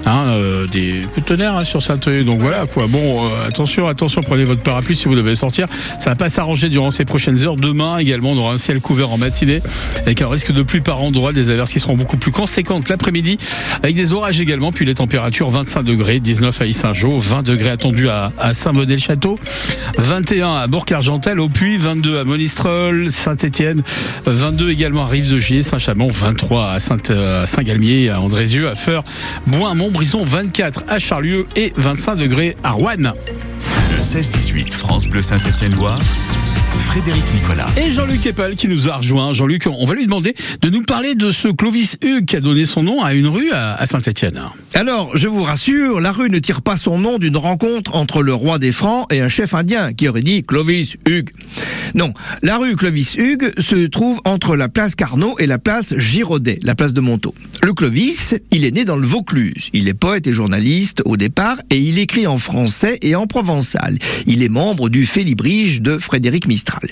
[0.06, 2.26] hein, euh, des coups de tonnerre hein, sur Saint-Eustache.
[2.26, 2.88] Donc voilà quoi.
[2.88, 5.68] Bon, euh, attention, attention, prenez votre parapluie si vous devez sortir.
[6.00, 7.56] Ça va pas s'arranger durant ces prochaines heures.
[7.56, 9.62] Demain également, on aura un ciel couvert en matinée
[10.06, 13.38] avec un risque de pluie par endroit, des averses qui seront beaucoup plus conséquentes l'après-midi
[13.84, 14.72] avec des orages également.
[14.72, 19.38] Puis les températures 25 degrés, 19 à Issingeau, 20 degrés attendus à, à Saint-Bonnet-le-Château,
[19.98, 23.84] 21 à Bourg-Argentel, au Puy, 22 à Monistrol, Saint-Étienne,
[24.26, 29.04] 22 également à Rives-de-Gier, Saint-Chamond, 23 à Saint- à Saint-Galmier, à Andrézieux, à Feur,
[29.48, 33.14] Boin, Montbrison, 24 à Charlieu et 25 degrés à Rouen.
[34.02, 36.00] Le 16-18 France Bleu Saint-Étienne-Loire,
[36.80, 37.68] Frédéric Nicolas.
[37.78, 39.32] Et Jean-Luc Eppel qui nous a rejoint.
[39.32, 42.66] Jean-Luc, on va lui demander de nous parler de ce Clovis Hugues qui a donné
[42.66, 44.42] son nom à une rue à, à Saint-Étienne.
[44.74, 48.34] Alors, je vous rassure, la rue ne tire pas son nom d'une rencontre entre le
[48.34, 51.30] roi des Francs et un chef indien qui aurait dit Clovis Hugues.
[51.94, 56.58] Non, la rue Clovis Hugues se trouve entre la place Carnot et la place Giraudet,
[56.64, 57.36] la place de Montaut.
[57.64, 59.70] Le Clovis, il est né dans le Vaucluse.
[59.74, 63.91] Il est poète et journaliste au départ et il écrit en français et en provençal.
[64.26, 66.90] Il est membre du Félibrige de Frédéric Mistral.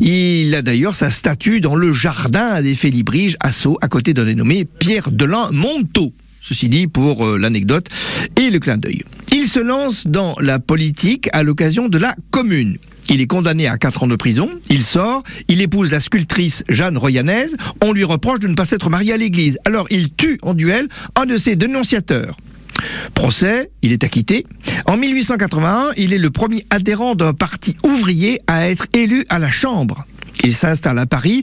[0.00, 4.24] Il a d'ailleurs sa statue dans le jardin des Félibriges à Sceaux, à côté d'un
[4.24, 6.12] dénommé Pierre Delin Montaut.
[6.40, 7.88] Ceci dit pour euh, l'anecdote
[8.36, 9.02] et le clin d'œil.
[9.32, 12.78] Il se lance dans la politique à l'occasion de la commune.
[13.10, 16.98] Il est condamné à 4 ans de prison, il sort, il épouse la sculptrice Jeanne
[16.98, 19.58] Royanaise, on lui reproche de ne pas s'être marié à l'église.
[19.64, 22.36] Alors il tue en duel un de ses dénonciateurs.
[23.14, 24.46] Procès, il est acquitté.
[24.86, 29.50] En 1881, il est le premier adhérent d'un parti ouvrier à être élu à la
[29.50, 30.04] Chambre.
[30.44, 31.42] Il s'installe à Paris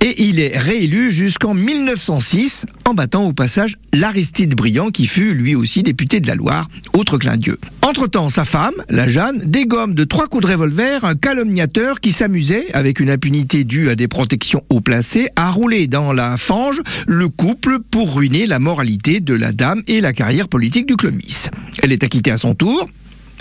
[0.00, 5.54] et il est réélu jusqu'en 1906 en battant au passage l'Aristide Briand qui fut lui
[5.54, 7.58] aussi député de la Loire, autre clin d'yeux.
[7.82, 12.66] Entre-temps, sa femme, la Jeanne, dégomme de trois coups de revolver un calomniateur qui s'amusait,
[12.72, 17.28] avec une impunité due à des protections haut placées, à rouler dans la fange le
[17.28, 21.50] couple pour ruiner la moralité de la dame et la carrière politique du Clovis.
[21.82, 22.86] Elle est acquittée à son tour,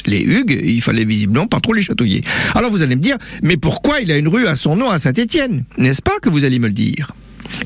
[0.06, 2.24] les Hugues, il fallait visiblement pas trop les chatouiller.
[2.54, 5.00] Alors vous allez me dire, mais pourquoi il a une rue à son nom à
[5.00, 5.64] Saint-Étienne?
[5.78, 7.12] N'est-ce pas que vous allez me le dire?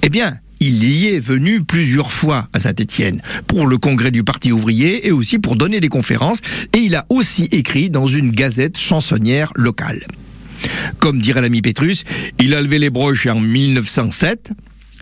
[0.01, 4.51] Eh bien, il y est venu plusieurs fois à Saint-Étienne pour le congrès du Parti
[4.51, 6.41] ouvrier et aussi pour donner des conférences
[6.73, 10.05] et il a aussi écrit dans une gazette chansonnière locale.
[10.99, 12.03] Comme dirait l'ami Pétrus,
[12.39, 14.51] il a levé les broches en 1907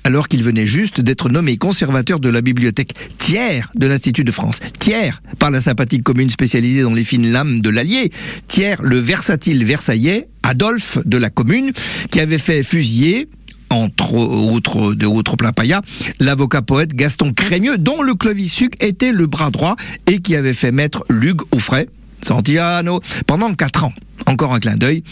[0.08, 4.62] alors qu'il venait juste d'être nommé conservateur de la bibliothèque Thiers de l'Institut de France.
[4.80, 8.13] Thiers, par la sympathique commune spécialisée dans les fines lames de l'Allier.
[8.48, 11.74] Thiers, le versatile versaillais, Adolphe de la commune,
[12.10, 13.28] qui avait fait fusiller
[13.70, 15.82] entre autres de autres plats paillas,
[16.22, 20.72] l'avocat poète Gaston Crémieux, dont le Clovis-Suc était le bras droit et qui avait fait
[20.72, 21.89] mettre Lugue au frais,
[22.22, 23.91] Santiano, pendant quatre ans.
[24.25, 25.03] Encore un clin d'œil.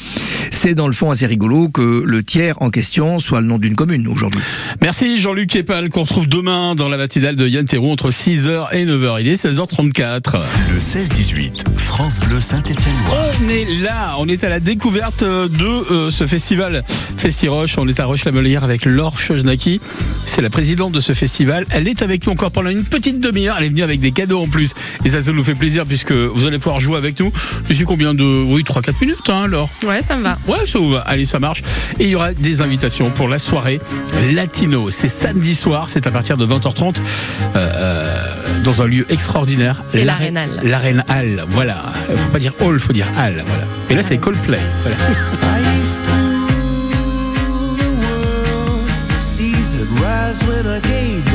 [0.52, 3.76] C'est dans le fond assez rigolo que le tiers en question soit le nom d'une
[3.76, 4.42] commune aujourd'hui.
[4.82, 8.86] Merci Jean-Luc Epal qu'on retrouve demain dans la matinale de Yann Théroux entre 6h et
[8.86, 9.22] 9h.
[9.22, 10.40] Il est 16h34.
[10.74, 13.32] Le 16-18, France Bleu Saint-Étienne-Loire.
[13.42, 16.84] On est là, on est à la découverte de euh, ce festival
[17.18, 17.78] Festi-Roche.
[17.78, 19.80] On est à Roche-la-Molière avec Laure Chojnaki.
[20.26, 21.66] C'est la présidente de ce festival.
[21.72, 23.56] Elle est avec nous encore pendant une petite demi-heure.
[23.60, 24.74] Elle est venue avec des cadeaux en plus.
[25.04, 27.32] Et ça, ça nous fait plaisir puisque vous allez pouvoir jouer avec nous.
[27.70, 28.24] Je suis combien de...
[28.24, 30.38] Oui, 3-4 minutes, hein, Laure Ouais, ça me va.
[30.48, 31.00] Ouais, ça vous va.
[31.02, 31.62] Allez, ça marche.
[32.00, 33.80] Et il y aura des invitations pour la soirée
[34.32, 34.90] latino.
[34.90, 39.84] C'est samedi soir, c'est à partir de 20h30 euh, euh, dans un lieu extraordinaire.
[39.88, 40.60] C'est L'Arène- Hall.
[40.70, 41.78] L'Arène Hall, voilà.
[42.16, 43.64] Faut pas dire hall, faut dire hall, voilà.
[43.90, 44.60] Et là, c'est Coldplay.
[44.84, 44.98] Voilà.
[50.44, 51.35] When I gave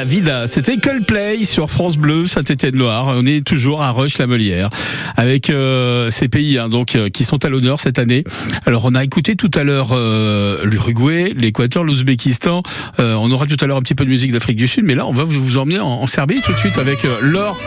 [0.00, 3.12] la vida, c'était Coldplay sur France Bleu, Saint-Étienne-Loire.
[3.18, 4.70] On est toujours à Roche-la-Molière
[5.14, 8.24] avec euh, ces pays hein, donc euh, qui sont à l'honneur cette année.
[8.64, 12.62] Alors on a écouté tout à l'heure euh, l'Uruguay, l'Équateur, l'Ouzbékistan.
[12.98, 15.06] On aura tout à l'heure un petit peu de musique d'Afrique du Sud, mais là
[15.06, 17.58] on va vous emmener en, en Serbie tout de suite avec Laure.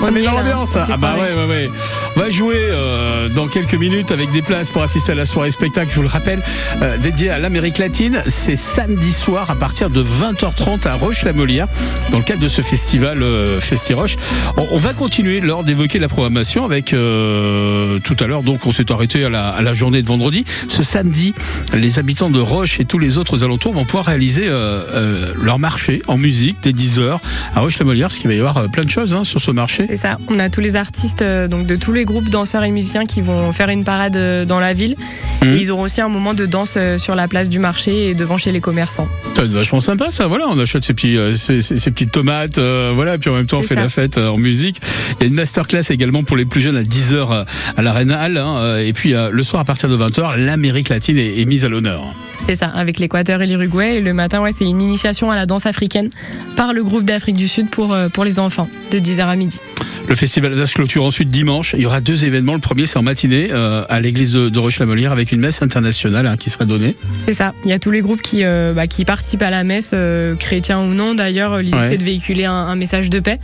[0.00, 0.76] Ça met dans l'ambiance.
[0.76, 1.70] Ah bah ouais, ouais, ouais.
[2.16, 5.88] Va jouer euh, dans quelques minutes avec des places pour assister à la soirée spectacle,
[5.90, 6.40] je vous le rappelle,
[6.80, 8.22] euh, dédiée à l'Amérique latine.
[8.28, 11.66] C'est samedi soir à partir de 20h30 à Roche-la-Molière,
[12.12, 14.16] dans le cadre de ce festival euh, Festi-Roche.
[14.56, 18.70] On, on va continuer lors d'évoquer la programmation avec euh, tout à l'heure, donc on
[18.70, 20.44] s'est arrêté à la, à la journée de vendredi.
[20.68, 21.34] Ce samedi,
[21.72, 25.58] les habitants de Roche et tous les autres alentours vont pouvoir réaliser euh, euh, leur
[25.58, 27.18] marché en musique dès 10h
[27.56, 29.86] à Roche-la-Molière, parce qu'il va y avoir plein de choses hein, sur ce marché.
[29.88, 30.16] C'est ça.
[30.28, 33.52] On a tous les artistes donc de tous les groupes danseurs et musiciens qui vont
[33.52, 34.96] faire une parade euh, dans la ville.
[35.42, 35.54] Mhm.
[35.54, 38.14] Et ils auront aussi un moment de danse euh, sur la place du marché et
[38.14, 39.08] devant chez les commerçants.
[39.34, 42.92] Ça va être vachement sympa ça, voilà, on achète ses, petits, euh, petites tomates, euh,
[42.94, 43.82] voilà, puis en même temps on fait ça.
[43.82, 44.80] la fête en musique.
[45.20, 48.36] Il y a une masterclass également pour les plus jeunes à 10h à l'Arena Hall,
[48.36, 51.68] hein, et puis le soir à partir de 20h, l'Amérique latine est, est mise à
[51.68, 52.04] l'honneur.
[52.46, 53.96] C'est ça, avec l'Équateur et l'Uruguay.
[53.96, 56.10] Et le matin, ouais, c'est une initiation à la danse africaine
[56.56, 59.60] par le groupe d'Afrique du Sud pour, euh, pour les enfants, de 10h à midi.
[60.06, 61.72] Le festival d'As clôture ensuite dimanche.
[61.74, 62.52] Il y aura deux événements.
[62.52, 66.26] Le premier, c'est en matinée euh, à l'église de, de Roche-la-Molière avec une messe internationale
[66.26, 66.94] hein, qui sera donnée.
[67.20, 67.54] C'est ça.
[67.64, 70.34] Il y a tous les groupes qui, euh, bah, qui participent à la messe, euh,
[70.34, 71.14] chrétiens ou non.
[71.14, 71.88] D'ailleurs, l'idée Ouais.
[71.88, 73.38] c'est de véhiculer un, un message de paix.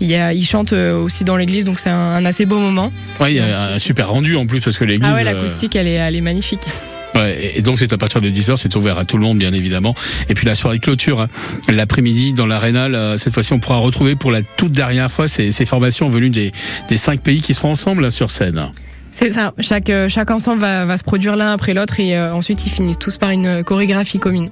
[0.00, 2.92] Il y a, ils chantent aussi dans l'église, donc c'est un, un assez beau moment.
[3.20, 5.08] Ouais, il y a un super rendu en plus parce que l'église.
[5.12, 6.66] Ah ouais, l'acoustique, elle est, elle est magnifique.
[7.14, 9.94] Et- donc c'est à partir de 10h, c'est ouvert à tout le monde bien évidemment.
[10.28, 11.28] Et puis la soirée clôture, hein,
[11.68, 15.50] l'après-midi dans l'aréna, là, cette fois-ci on pourra retrouver pour la toute dernière fois ces,
[15.64, 16.52] formations venues des,
[16.96, 18.70] cinq pays qui seront ensemble là, sur scène.
[19.12, 19.52] C'est ça.
[19.58, 23.16] Chaque, euh, ensemble va, se produire l'un après l'autre et euh, ensuite ils finissent tous
[23.16, 24.50] par une euh, chorégraphie commune.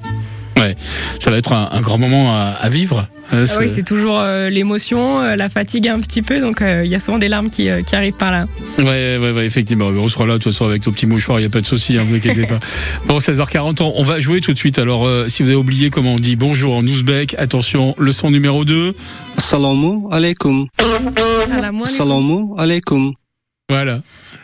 [0.58, 0.76] Ouais,
[1.20, 3.06] ça va être un, un grand moment à, à vivre.
[3.32, 6.82] Euh, Ah oui, c'est toujours euh, l'émotion, euh, la fatigue un petit peu, donc euh,
[6.84, 8.46] il y a souvent des larmes qui, euh, qui arrivent par là.
[8.78, 9.86] Ouais, ouais, ouais, effectivement.
[9.88, 11.66] On sera là de toute façon avec ton petit mouchoir, il n'y a pas de
[11.66, 12.58] souci, hein, vous inquiétez pas.
[13.06, 14.78] Bon, 16h40, on, on va jouer tout de suite.
[14.78, 18.64] Alors, euh, si vous avez oublié comment on dit bonjour en ouzbek, attention, leçon numéro
[18.64, 18.94] 2.
[19.36, 20.66] Assalamu alaikum.
[21.84, 23.12] Assalamu alaikum.
[23.68, 24.00] Voilà.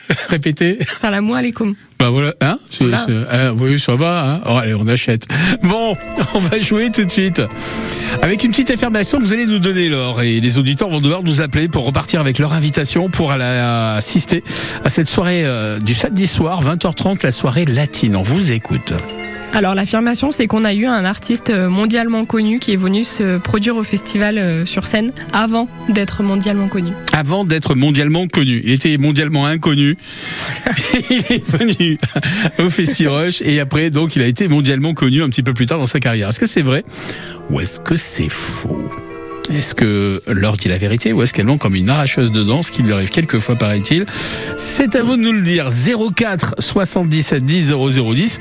[0.29, 0.79] Répétez.
[1.01, 1.75] Salamou alaikum.
[1.99, 3.07] Bah voilà, hein Voilà.
[3.31, 5.27] hein, Oui, ça va, hein Oh, Allez, on achète.
[5.63, 5.97] Bon,
[6.35, 7.41] on va jouer tout de suite.
[8.21, 10.21] Avec une petite affirmation que vous allez nous donner, Laure.
[10.23, 13.45] Et les auditeurs vont devoir nous appeler pour repartir avec leur invitation pour aller
[13.97, 14.45] assister
[14.85, 18.17] à cette soirée euh, du samedi soir, 20h30, la soirée latine.
[18.17, 18.93] On vous écoute.
[19.55, 23.39] Alors l'affirmation, c'est qu'on a eu un artiste euh, mondialement connu qui est venu se
[23.39, 26.91] produire au festival euh, sur scène avant d'être mondialement connu.
[27.13, 28.63] Avant d'être mondialement connu.
[28.65, 29.97] Il était mondialement inconnu.
[31.11, 31.99] il est venu
[32.59, 35.79] au Festi-Rush et après, donc, il a été mondialement connu un petit peu plus tard
[35.79, 36.31] dans sa carrière.
[36.31, 36.85] Est-ce que c'est vrai
[37.49, 38.91] ou est-ce que c'est faux?
[39.53, 42.71] Est-ce que Laure dit la vérité ou est-ce qu'elle ment comme une arracheuse de danse
[42.71, 44.07] qui lui arrive quelquefois, paraît-il?
[44.57, 45.69] C'est à vous de nous le dire.
[45.69, 48.39] 04 77 10 0010.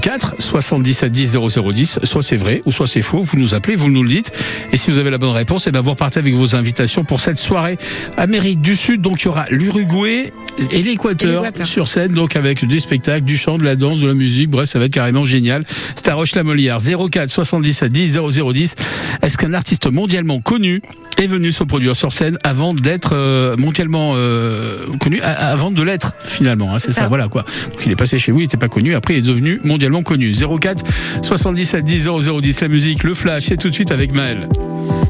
[0.00, 2.00] 04 77 10 0010.
[2.04, 3.22] Soit c'est vrai ou soit c'est faux.
[3.22, 4.30] Vous nous appelez, vous nous le dites.
[4.72, 7.20] Et si vous avez la bonne réponse, et ben vous repartez avec vos invitations pour
[7.20, 7.78] cette soirée
[8.18, 9.00] Amérique du Sud.
[9.00, 10.32] Donc il y aura l'Uruguay
[10.70, 14.14] et l'Équateur sur scène, donc avec du spectacle, du chant, de la danse, de la
[14.14, 14.50] musique.
[14.50, 15.64] Bref, ça va être carrément génial.
[15.94, 16.78] C'est à Roche-la-Molière.
[16.80, 18.74] 04 77 10 0010.
[19.22, 20.82] Est-ce qu'un artiste mondialement connu
[21.18, 26.14] est venu se produire sur scène avant d'être euh, mondialement euh, connu, avant de l'être
[26.18, 26.74] finalement.
[26.74, 27.08] hein, c'est ça, ça.
[27.08, 27.44] voilà quoi.
[27.72, 28.96] Donc il est passé chez vous, il n'était pas connu.
[28.96, 30.32] Après, il est devenu mondialement connu.
[30.32, 30.82] 04
[31.22, 32.60] 77 10 0010.
[32.60, 34.48] La musique, le flash, c'est tout de suite avec Maël.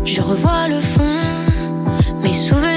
[0.05, 1.23] Je revois le fond,
[2.23, 2.69] mes souvenirs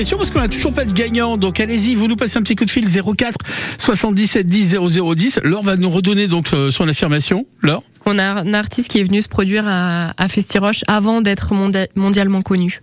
[0.00, 1.36] question parce qu'on n'a toujours pas de gagnant.
[1.36, 3.36] Donc allez-y, vous nous passez un petit coup de fil 04
[3.78, 5.40] 77 10 0010.
[5.44, 7.46] Laure va nous redonner donc euh, son affirmation.
[7.60, 7.82] Laure?
[8.06, 11.86] On a un artiste qui est venu se produire à, à Festiroche avant d'être mondia-
[11.96, 12.80] mondialement connu.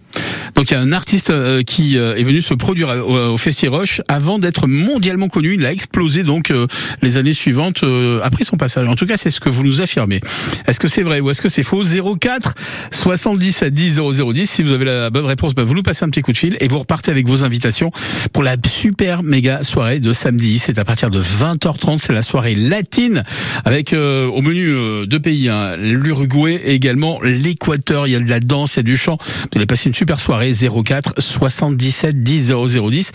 [0.56, 3.34] Donc il y a un artiste euh, qui euh, est venu se produire à- au,
[3.34, 5.54] au Festi-Roche avant d'être mondialement connu.
[5.56, 6.68] Il a explosé donc euh,
[7.02, 8.88] les années suivantes euh, après son passage.
[8.88, 10.20] En tout cas, c'est ce que vous nous affirmez.
[10.68, 11.84] Est-ce que c'est vrai ou est-ce que c'est faux?
[12.20, 12.54] 04
[12.92, 14.50] 77 10 0010.
[14.50, 16.58] Si vous avez la bonne réponse, bah, vous nous passez un petit coup de fil
[16.60, 17.92] et vous repartez avec vos invitations
[18.34, 20.60] pour la super méga soirée de samedi.
[20.60, 22.00] C'est à partir de 20h30.
[22.00, 23.24] C'est la soirée latine
[23.66, 28.08] avec euh, au menu euh, deux pays, hein, l'Uruguay et également l'Équateur.
[28.08, 29.18] Il y a de la danse, il y a du chant.
[29.20, 33.12] Vous allez passer une super soirée 04 77 10 0010.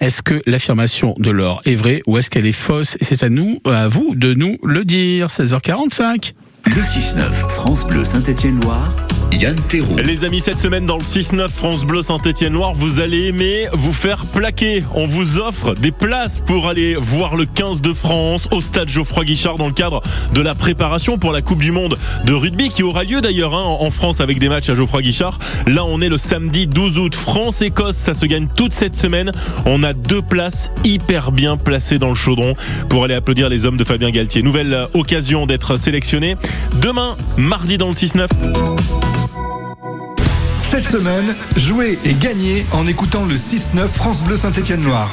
[0.00, 2.96] Est-ce que l'affirmation de Laure est vraie ou est-ce qu'elle est fausse?
[3.00, 5.26] C'est à nous, à vous de nous le dire.
[5.26, 6.32] 16h45.
[6.66, 8.92] Le 6-9, France Bleu Saint-Étienne-Loire,
[9.32, 9.96] Yann Thérault.
[10.04, 14.24] Les amis, cette semaine dans le 6-9 France Bleu Saint-Étienne-Loire, vous allez aimer vous faire
[14.26, 14.82] plaquer.
[14.94, 19.24] On vous offre des places pour aller voir le 15 de France au stade Geoffroy
[19.24, 20.00] Guichard dans le cadre
[20.32, 23.64] de la préparation pour la Coupe du Monde de rugby qui aura lieu d'ailleurs hein,
[23.64, 25.38] en France avec des matchs à Geoffroy Guichard.
[25.66, 27.14] Là, on est le samedi 12 août.
[27.14, 29.32] France-Écosse, ça se gagne toute cette semaine.
[29.66, 32.54] On a deux places hyper bien placées dans le chaudron
[32.88, 34.42] pour aller applaudir les hommes de Fabien Galtier.
[34.42, 36.36] Nouvelle occasion d'être sélectionné.
[36.80, 38.28] Demain, mardi dans le 6-9.
[40.62, 45.12] Cette semaine, jouez et gagnez en écoutant le 6-9 France Bleu Saint-Étienne-Loire.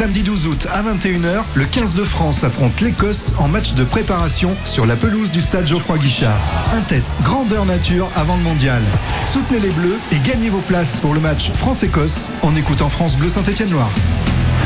[0.00, 4.56] Samedi 12 août à 21h, le 15 de France affronte l'Écosse en match de préparation
[4.64, 6.40] sur la pelouse du stade Geoffroy Guichard.
[6.72, 8.82] Un test grandeur nature avant le mondial.
[9.30, 13.28] Soutenez les Bleus et gagnez vos places pour le match France-Écosse en écoutant France Bleu
[13.28, 13.90] Saint-Étienne-Loire.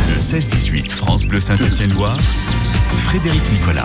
[0.09, 2.18] Le 16-18, France Bleu Saint-Étienne-Loire,
[2.97, 3.84] Frédéric Nicolas.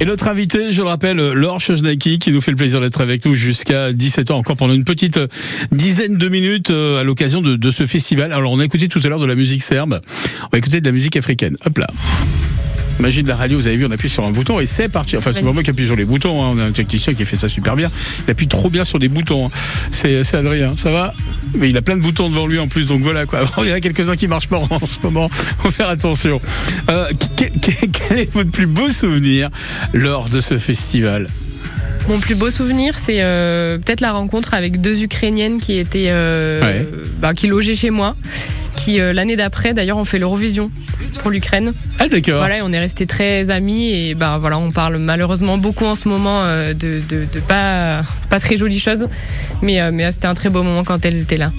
[0.00, 3.24] Et notre invité, je le rappelle, Laure Chojnaki, qui nous fait le plaisir d'être avec
[3.24, 5.26] nous jusqu'à 17h, encore pendant une petite euh,
[5.72, 8.32] dizaine de minutes euh, à l'occasion de ce festival.
[8.32, 10.00] Alors, on a écouté tout à l'heure de la musique serbe,
[10.44, 11.56] on va écouter de la musique africaine.
[11.66, 11.86] Hop là.
[13.00, 15.16] Magie de la radio, vous avez vu, on appuie sur un bouton et c'est parti.
[15.16, 16.52] Enfin, c'est pas moi qui appuie sur les boutons, hein.
[16.54, 17.90] on a un technicien qui fait ça super bien.
[18.26, 19.46] Il appuie trop bien sur des boutons.
[19.46, 19.50] hein.
[19.90, 21.14] C'est Adrien, ça va?
[21.54, 23.40] Mais il a plein de boutons devant lui en plus, donc voilà quoi.
[23.62, 25.28] Il y en a quelques-uns qui marchent pas en ce moment,
[25.62, 26.40] faut faire attention.
[26.90, 29.48] Euh, que- que- quel est votre plus beau souvenir
[29.94, 31.28] lors de ce festival?
[32.08, 36.60] Mon plus beau souvenir, c'est euh, peut-être la rencontre avec deux Ukrainiennes qui étaient, euh,
[36.62, 36.88] Ouais.
[37.20, 38.16] bah, qui logeaient chez moi,
[38.80, 40.70] qui euh, l'année d'après, d'ailleurs, ont fait l'Eurovision
[41.22, 41.72] pour l'Ukraine.
[41.98, 42.38] Ah d'accord.
[42.38, 45.94] Voilà, et on est restés très amis et ben voilà, on parle malheureusement beaucoup en
[45.94, 49.06] ce moment euh, de, de, de pas pas très jolies choses,
[49.62, 51.52] mais euh, mais c'était un très beau moment quand elles étaient là.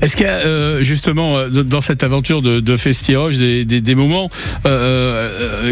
[0.00, 4.30] Est-ce qu'il y a justement dans cette aventure de, de Festiroche des, des, des moments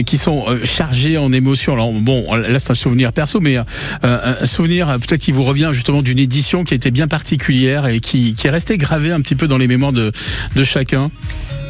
[0.06, 1.72] qui sont chargés en émotions?
[1.72, 3.56] Alors bon, là c'est un souvenir perso, mais
[4.02, 8.00] un souvenir peut-être qui vous revient justement d'une édition qui a été bien particulière et
[8.00, 10.12] qui, qui est restée gravée un petit peu dans les mémoires de,
[10.54, 11.10] de chacun.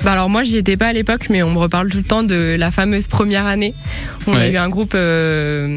[0.05, 2.22] Bah alors moi j'y étais pas à l'époque mais on me reparle tout le temps
[2.22, 3.74] de la fameuse première année.
[4.26, 5.76] On a eu un groupe euh,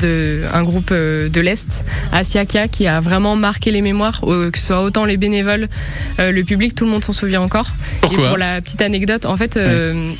[0.00, 4.58] de un groupe euh, de l'est, Asiakia qui a vraiment marqué les mémoires euh, que
[4.58, 5.68] ce soit autant les bénévoles,
[6.18, 7.70] le public, tout le monde s'en souvient encore.
[8.02, 9.58] Pourquoi Et pour la petite anecdote, en fait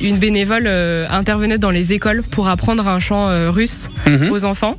[0.01, 0.67] une bénévole
[1.09, 4.31] intervenait dans les écoles pour apprendre un chant russe Mhm.
[4.31, 4.77] aux enfants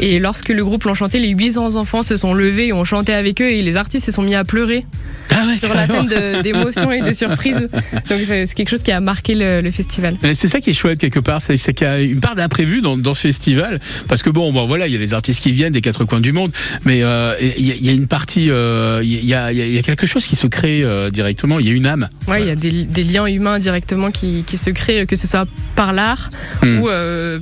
[0.00, 3.12] et lorsque le groupe l'ont chanté, les 800 enfants se sont levés et ont chanté
[3.12, 4.84] avec eux et les artistes se sont mis à pleurer
[5.30, 6.42] Ah ouais, sur la scène de-
[6.90, 7.68] et de surprise.
[8.10, 10.16] Donc c'est quelque chose qui a marqué le, le festival.
[10.32, 12.96] C'est ça qui est chouette quelque part, c'est qu'il y a une part d'imprévu dans,
[12.96, 13.78] dans ce festival,
[14.08, 16.20] parce que bon, bon voilà, il y a les artistes qui viennent des quatre coins
[16.20, 16.50] du monde,
[16.84, 19.58] mais euh, il y, a- il y a une partie, euh, il y, a, il
[19.58, 21.72] y a- il y a quelque chose qui se crée euh, directement, il y a
[21.72, 22.08] une âme.
[22.28, 25.26] Ouais, il y a des, des liens humains directement qui, qui se créent, que ce
[25.26, 26.30] soit par l'art
[26.62, 26.78] Hmm.
[26.80, 26.88] ou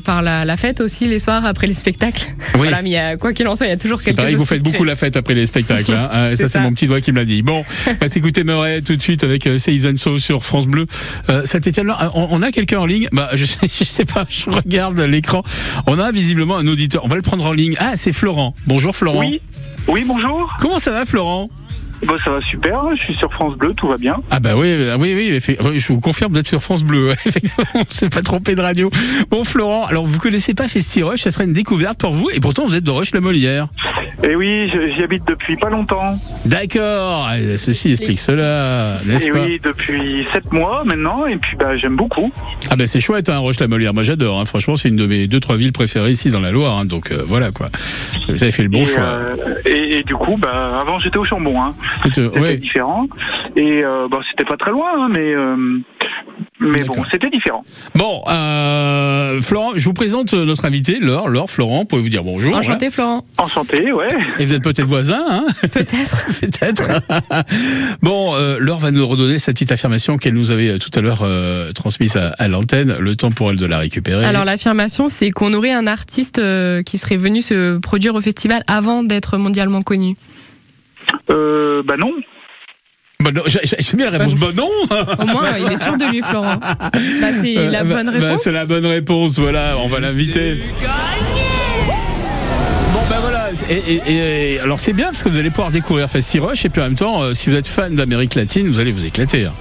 [0.04, 2.28] par la, la fête aussi les soirs après les spectacles.
[2.54, 2.60] Oui.
[2.60, 4.32] Voilà, mais y a, quoi qu'il en soit, il y a toujours C'est quelque pareil,
[4.32, 4.40] chose.
[4.40, 4.86] vous faites beaucoup crée.
[4.86, 5.92] la fête après les spectacles.
[5.92, 6.30] Hein.
[6.36, 7.42] Ça, c'est mon petit doigt qui me l'a dit.
[7.42, 10.86] Bon, on va s'écouter Murray tout de suite avec euh, Seizan So sur France Bleu.
[11.28, 13.08] Euh, Saint-Étienne, on, on a quelqu'un en ligne?
[13.12, 15.42] Bah, je, je sais pas, je regarde l'écran.
[15.86, 17.04] On a visiblement un auditeur.
[17.04, 17.76] On va le prendre en ligne.
[17.78, 18.54] Ah, c'est Florent.
[18.66, 19.20] Bonjour Florent.
[19.20, 19.40] Oui.
[19.88, 20.56] Oui, bonjour.
[20.60, 21.48] Comment ça va Florent?
[22.06, 24.16] Bah, ça va super, je suis sur France Bleu, tout va bien.
[24.30, 27.10] Ah bah oui, ah oui, oui, oui, je vous confirme d'être sur France Bleu.
[27.26, 28.90] Effectivement, on s'est pas trompé de radio.
[29.30, 32.64] Bon Florent, alors vous connaissez pas Festi-Rush, ça serait une découverte pour vous, et pourtant
[32.64, 33.68] vous êtes de Roche-la-Molière.
[34.22, 36.18] Et oui, je- j'y habite depuis pas longtemps.
[36.46, 41.56] D'accord, euh, ceci explique cela, n'est-ce Et pas oui, depuis 7 mois maintenant, et puis
[41.58, 42.32] bah, j'aime beaucoup.
[42.70, 43.92] Ah ben c'est chouette, hein, Roche-la-Molière.
[43.94, 44.40] Moi j'adore.
[44.40, 44.44] hein.
[44.44, 46.78] Franchement, c'est une de mes deux trois villes préférées ici dans la Loire.
[46.78, 46.84] hein.
[46.86, 47.66] Donc euh, voilà quoi.
[48.28, 49.02] Vous avez fait le bon et, choix.
[49.02, 49.28] euh,
[49.66, 51.60] et, et du coup, bah, avant j'étais au Chambon.
[51.62, 51.70] Hein.
[52.04, 52.56] C'était- C'était ouais.
[52.58, 53.06] différent.
[53.56, 55.56] Et euh, bon, c'était pas très loin, hein, mais euh,
[56.60, 57.64] mais bon, c'était différent.
[57.94, 61.28] Bon, euh, Florent, je vous présente notre invité, Laure.
[61.28, 62.54] Laure, Florent, pouvez vous dire bonjour.
[62.56, 62.90] Enchanté.
[62.90, 63.24] Florent.
[63.38, 64.08] Enchanté, ouais.
[64.38, 66.26] Et vous êtes peut-être voisins, hein Peut-être.
[66.40, 66.82] Peut-être.
[68.02, 71.00] bon, euh, Laure va nous redonner sa petite affirmation qu'elle nous avait euh, tout à
[71.00, 72.94] l'heure euh, transmise à, à l'antenne.
[73.00, 74.24] Le temps pour elle de la récupérer.
[74.24, 78.62] Alors l'affirmation, c'est qu'on aurait un artiste euh, qui serait venu se produire au festival
[78.66, 80.16] avant d'être mondialement connu.
[81.30, 82.12] Euh, bah non.
[83.20, 84.34] Bah non, j'ai- bien la réponse.
[84.36, 84.70] Bah non
[85.18, 86.56] Au moins, il est sûr de lui, Florent.
[86.56, 86.90] Bah,
[87.42, 88.40] c'est Euh, la bah- bonne bah, réponse.
[88.42, 90.56] c'est la bonne réponse, voilà, on va l'inviter.
[93.10, 93.74] Ben voilà, et,
[94.08, 96.84] et- et- alors c'est bien parce que vous allez pouvoir découvrir Festiroche et puis en
[96.84, 99.46] même temps, euh, si vous êtes fan d'Amérique latine, vous allez vous éclater.
[99.46, 99.52] hein.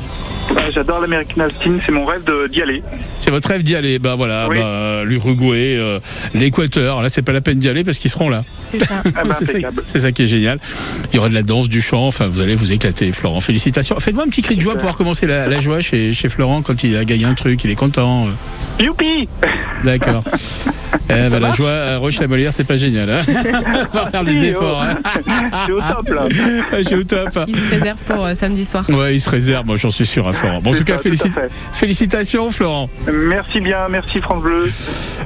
[0.53, 2.21] Bah, J'adore l'American Latine, c'est mon rêve
[2.51, 2.81] d'y aller.
[3.19, 4.57] C'est votre rêve d'y aller, bah voilà, Oui.
[4.57, 5.99] bah, l'Uruguay, euh,
[6.35, 8.43] l'Équateur, là c'est pas la peine d'y aller parce qu'ils seront là.
[8.71, 9.01] C'est ça.
[9.15, 9.83] Ah bah, c'est ça, impeccable.
[9.87, 10.59] c'est ça qui est génial.
[11.11, 13.41] Il y aura de la danse, du chant, enfin vous allez vous éclater, Florent.
[13.41, 13.99] Félicitations.
[13.99, 16.61] Faites-moi un petit cri de joie pour voir commencer la, la joie chez, chez Florent
[16.61, 18.27] quand il a gagné un truc, il est content.
[18.27, 18.83] euh.
[18.83, 19.27] Youpi
[19.83, 20.23] D'accord.
[21.11, 23.09] Eh ben, la joie à Roche-la-Molière, c'est pas génial.
[23.11, 23.21] Hein
[23.93, 24.81] va faire des efforts.
[24.83, 24.95] hein.
[25.65, 26.23] C'est au top là.
[26.77, 27.39] Je suis au top.
[27.47, 28.85] Il se préserve pour euh, samedi soir.
[28.89, 30.59] Ouais, il se réserve, moi j'en suis sûr, hein, Florent.
[30.61, 31.31] Bon, en tout cas, ça, félici-
[31.71, 32.89] félicitations, Florent.
[33.11, 34.65] Merci bien, merci France Bleu.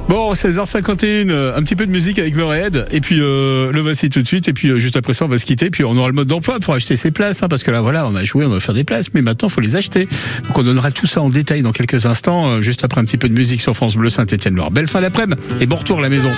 [0.08, 4.08] Bon, 16h51, euh, un petit peu de musique avec Morehead, et puis euh, le voici
[4.10, 5.96] tout de suite, et puis euh, juste après ça, on va se quitter, puis on
[5.96, 8.24] aura le mode d'emploi pour acheter ses places, hein, parce que là, voilà, on a
[8.24, 10.08] joué, on va faire des places, mais maintenant, il faut les acheter.
[10.46, 13.18] Donc, on donnera tout ça en détail dans quelques instants, euh, juste après un petit
[13.18, 14.70] peu de musique sur France Bleu Saint-Étienne-Loire.
[14.70, 16.30] Belle fin d'après-midi, et bon retour à la maison.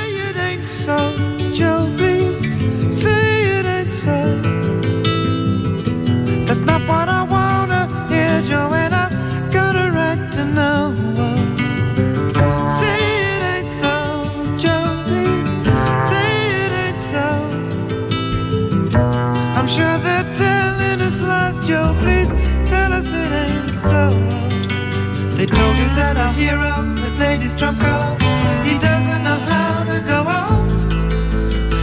[25.46, 28.20] They told us that our hero that played his trump card,
[28.66, 30.66] he doesn't know how to go on.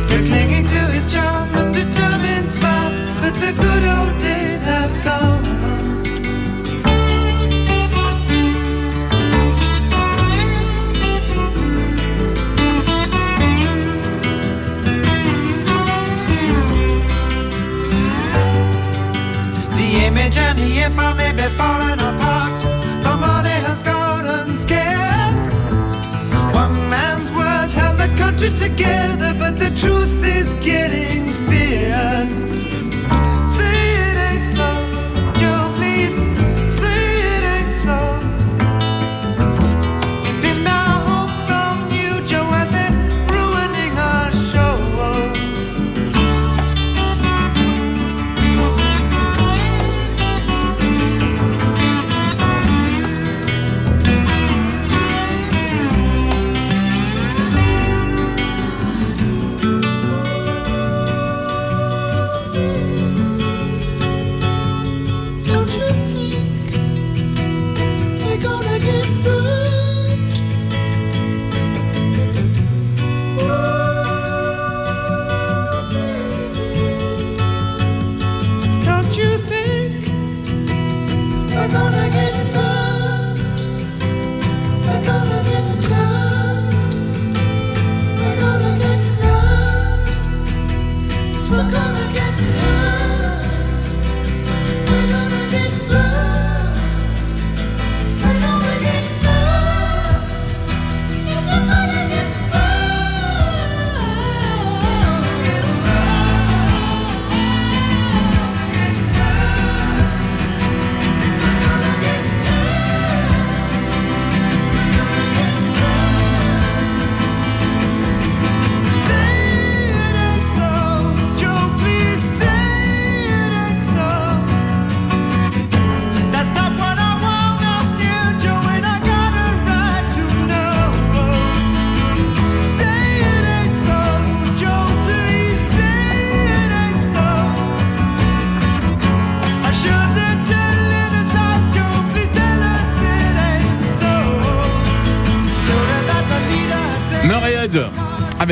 [0.08, 2.92] They're clinging to his charm and determined smile,
[3.22, 5.44] but the good old days have gone.
[19.78, 22.03] The image and the empire may be falling
[28.58, 31.43] together, but the truth is getting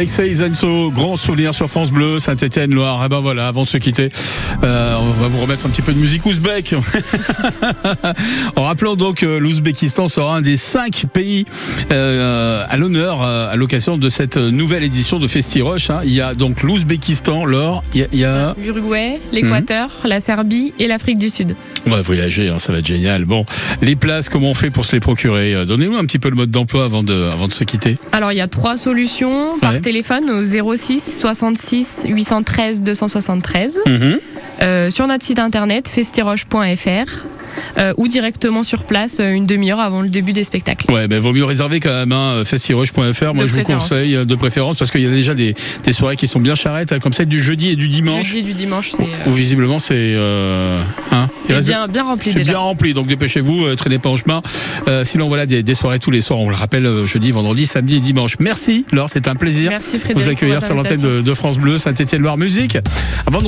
[0.02, 3.06] avec Seizenso, grand souvenir sur France Bleu, Saint-Etienne, Loire.
[3.06, 4.10] Et ben voilà, avant de se quitter,
[4.64, 6.74] euh, on va vous remettre un petit peu de musique ouzbek.
[8.56, 11.46] en rappelant donc que l'Ouzbékistan sera un des cinq pays
[11.92, 15.92] euh, à l'honneur euh, à l'occasion de cette nouvelle édition de Festiroche.
[15.92, 16.00] Hein.
[16.04, 18.56] Il y a donc l'Ouzbékistan, l'or, il y a.
[18.58, 21.56] L'Uruguay, l'Équateur, la Serbie et l'Afrique du Sud.
[21.88, 23.26] On va voyager, hein, ça va être génial.
[23.26, 23.46] Bon,
[23.82, 26.36] les places, comment on fait pour se les procurer Euh, Donnez-nous un petit peu le
[26.36, 27.98] mode d'emploi avant de, avant de se quitter.
[28.12, 29.80] Alors il y a trois solutions par Ouais.
[29.82, 34.20] téléphone au 06 66 813 273, Mhm.
[34.62, 37.26] euh, sur notre site internet festiroche.fr
[37.78, 40.92] euh, ou directement sur place euh, une demi-heure avant le début des spectacles.
[40.92, 43.34] Ouais, ben vaut mieux réserver quand même hein, festiroche.fr.
[43.34, 45.94] Moi, De je vous conseille euh, de préférence parce qu'il y a déjà des, des
[45.94, 48.28] soirées qui sont bien charrettes, hein, comme celle du jeudi et du dimanche.
[48.28, 50.82] Jeudi et du dimanche, c'est euh, Où visiblement c'est euh,
[51.12, 52.54] hein, c'est bien, bien rempli c'est déjà.
[52.54, 54.42] bien rempli, donc dépêchez-vous, euh, traînez pas en chemin.
[54.88, 57.66] Euh, sinon voilà des, des soirées tous les soirs, on le rappelle euh, jeudi, vendredi,
[57.66, 58.36] samedi et dimanche.
[58.40, 61.78] Merci Laure, c'est un plaisir Merci Frédéric vous accueillir sur l'antenne de, de France Bleu,
[61.78, 62.78] Saint-Étienne Loire Musique.
[63.28, 63.44] Avant de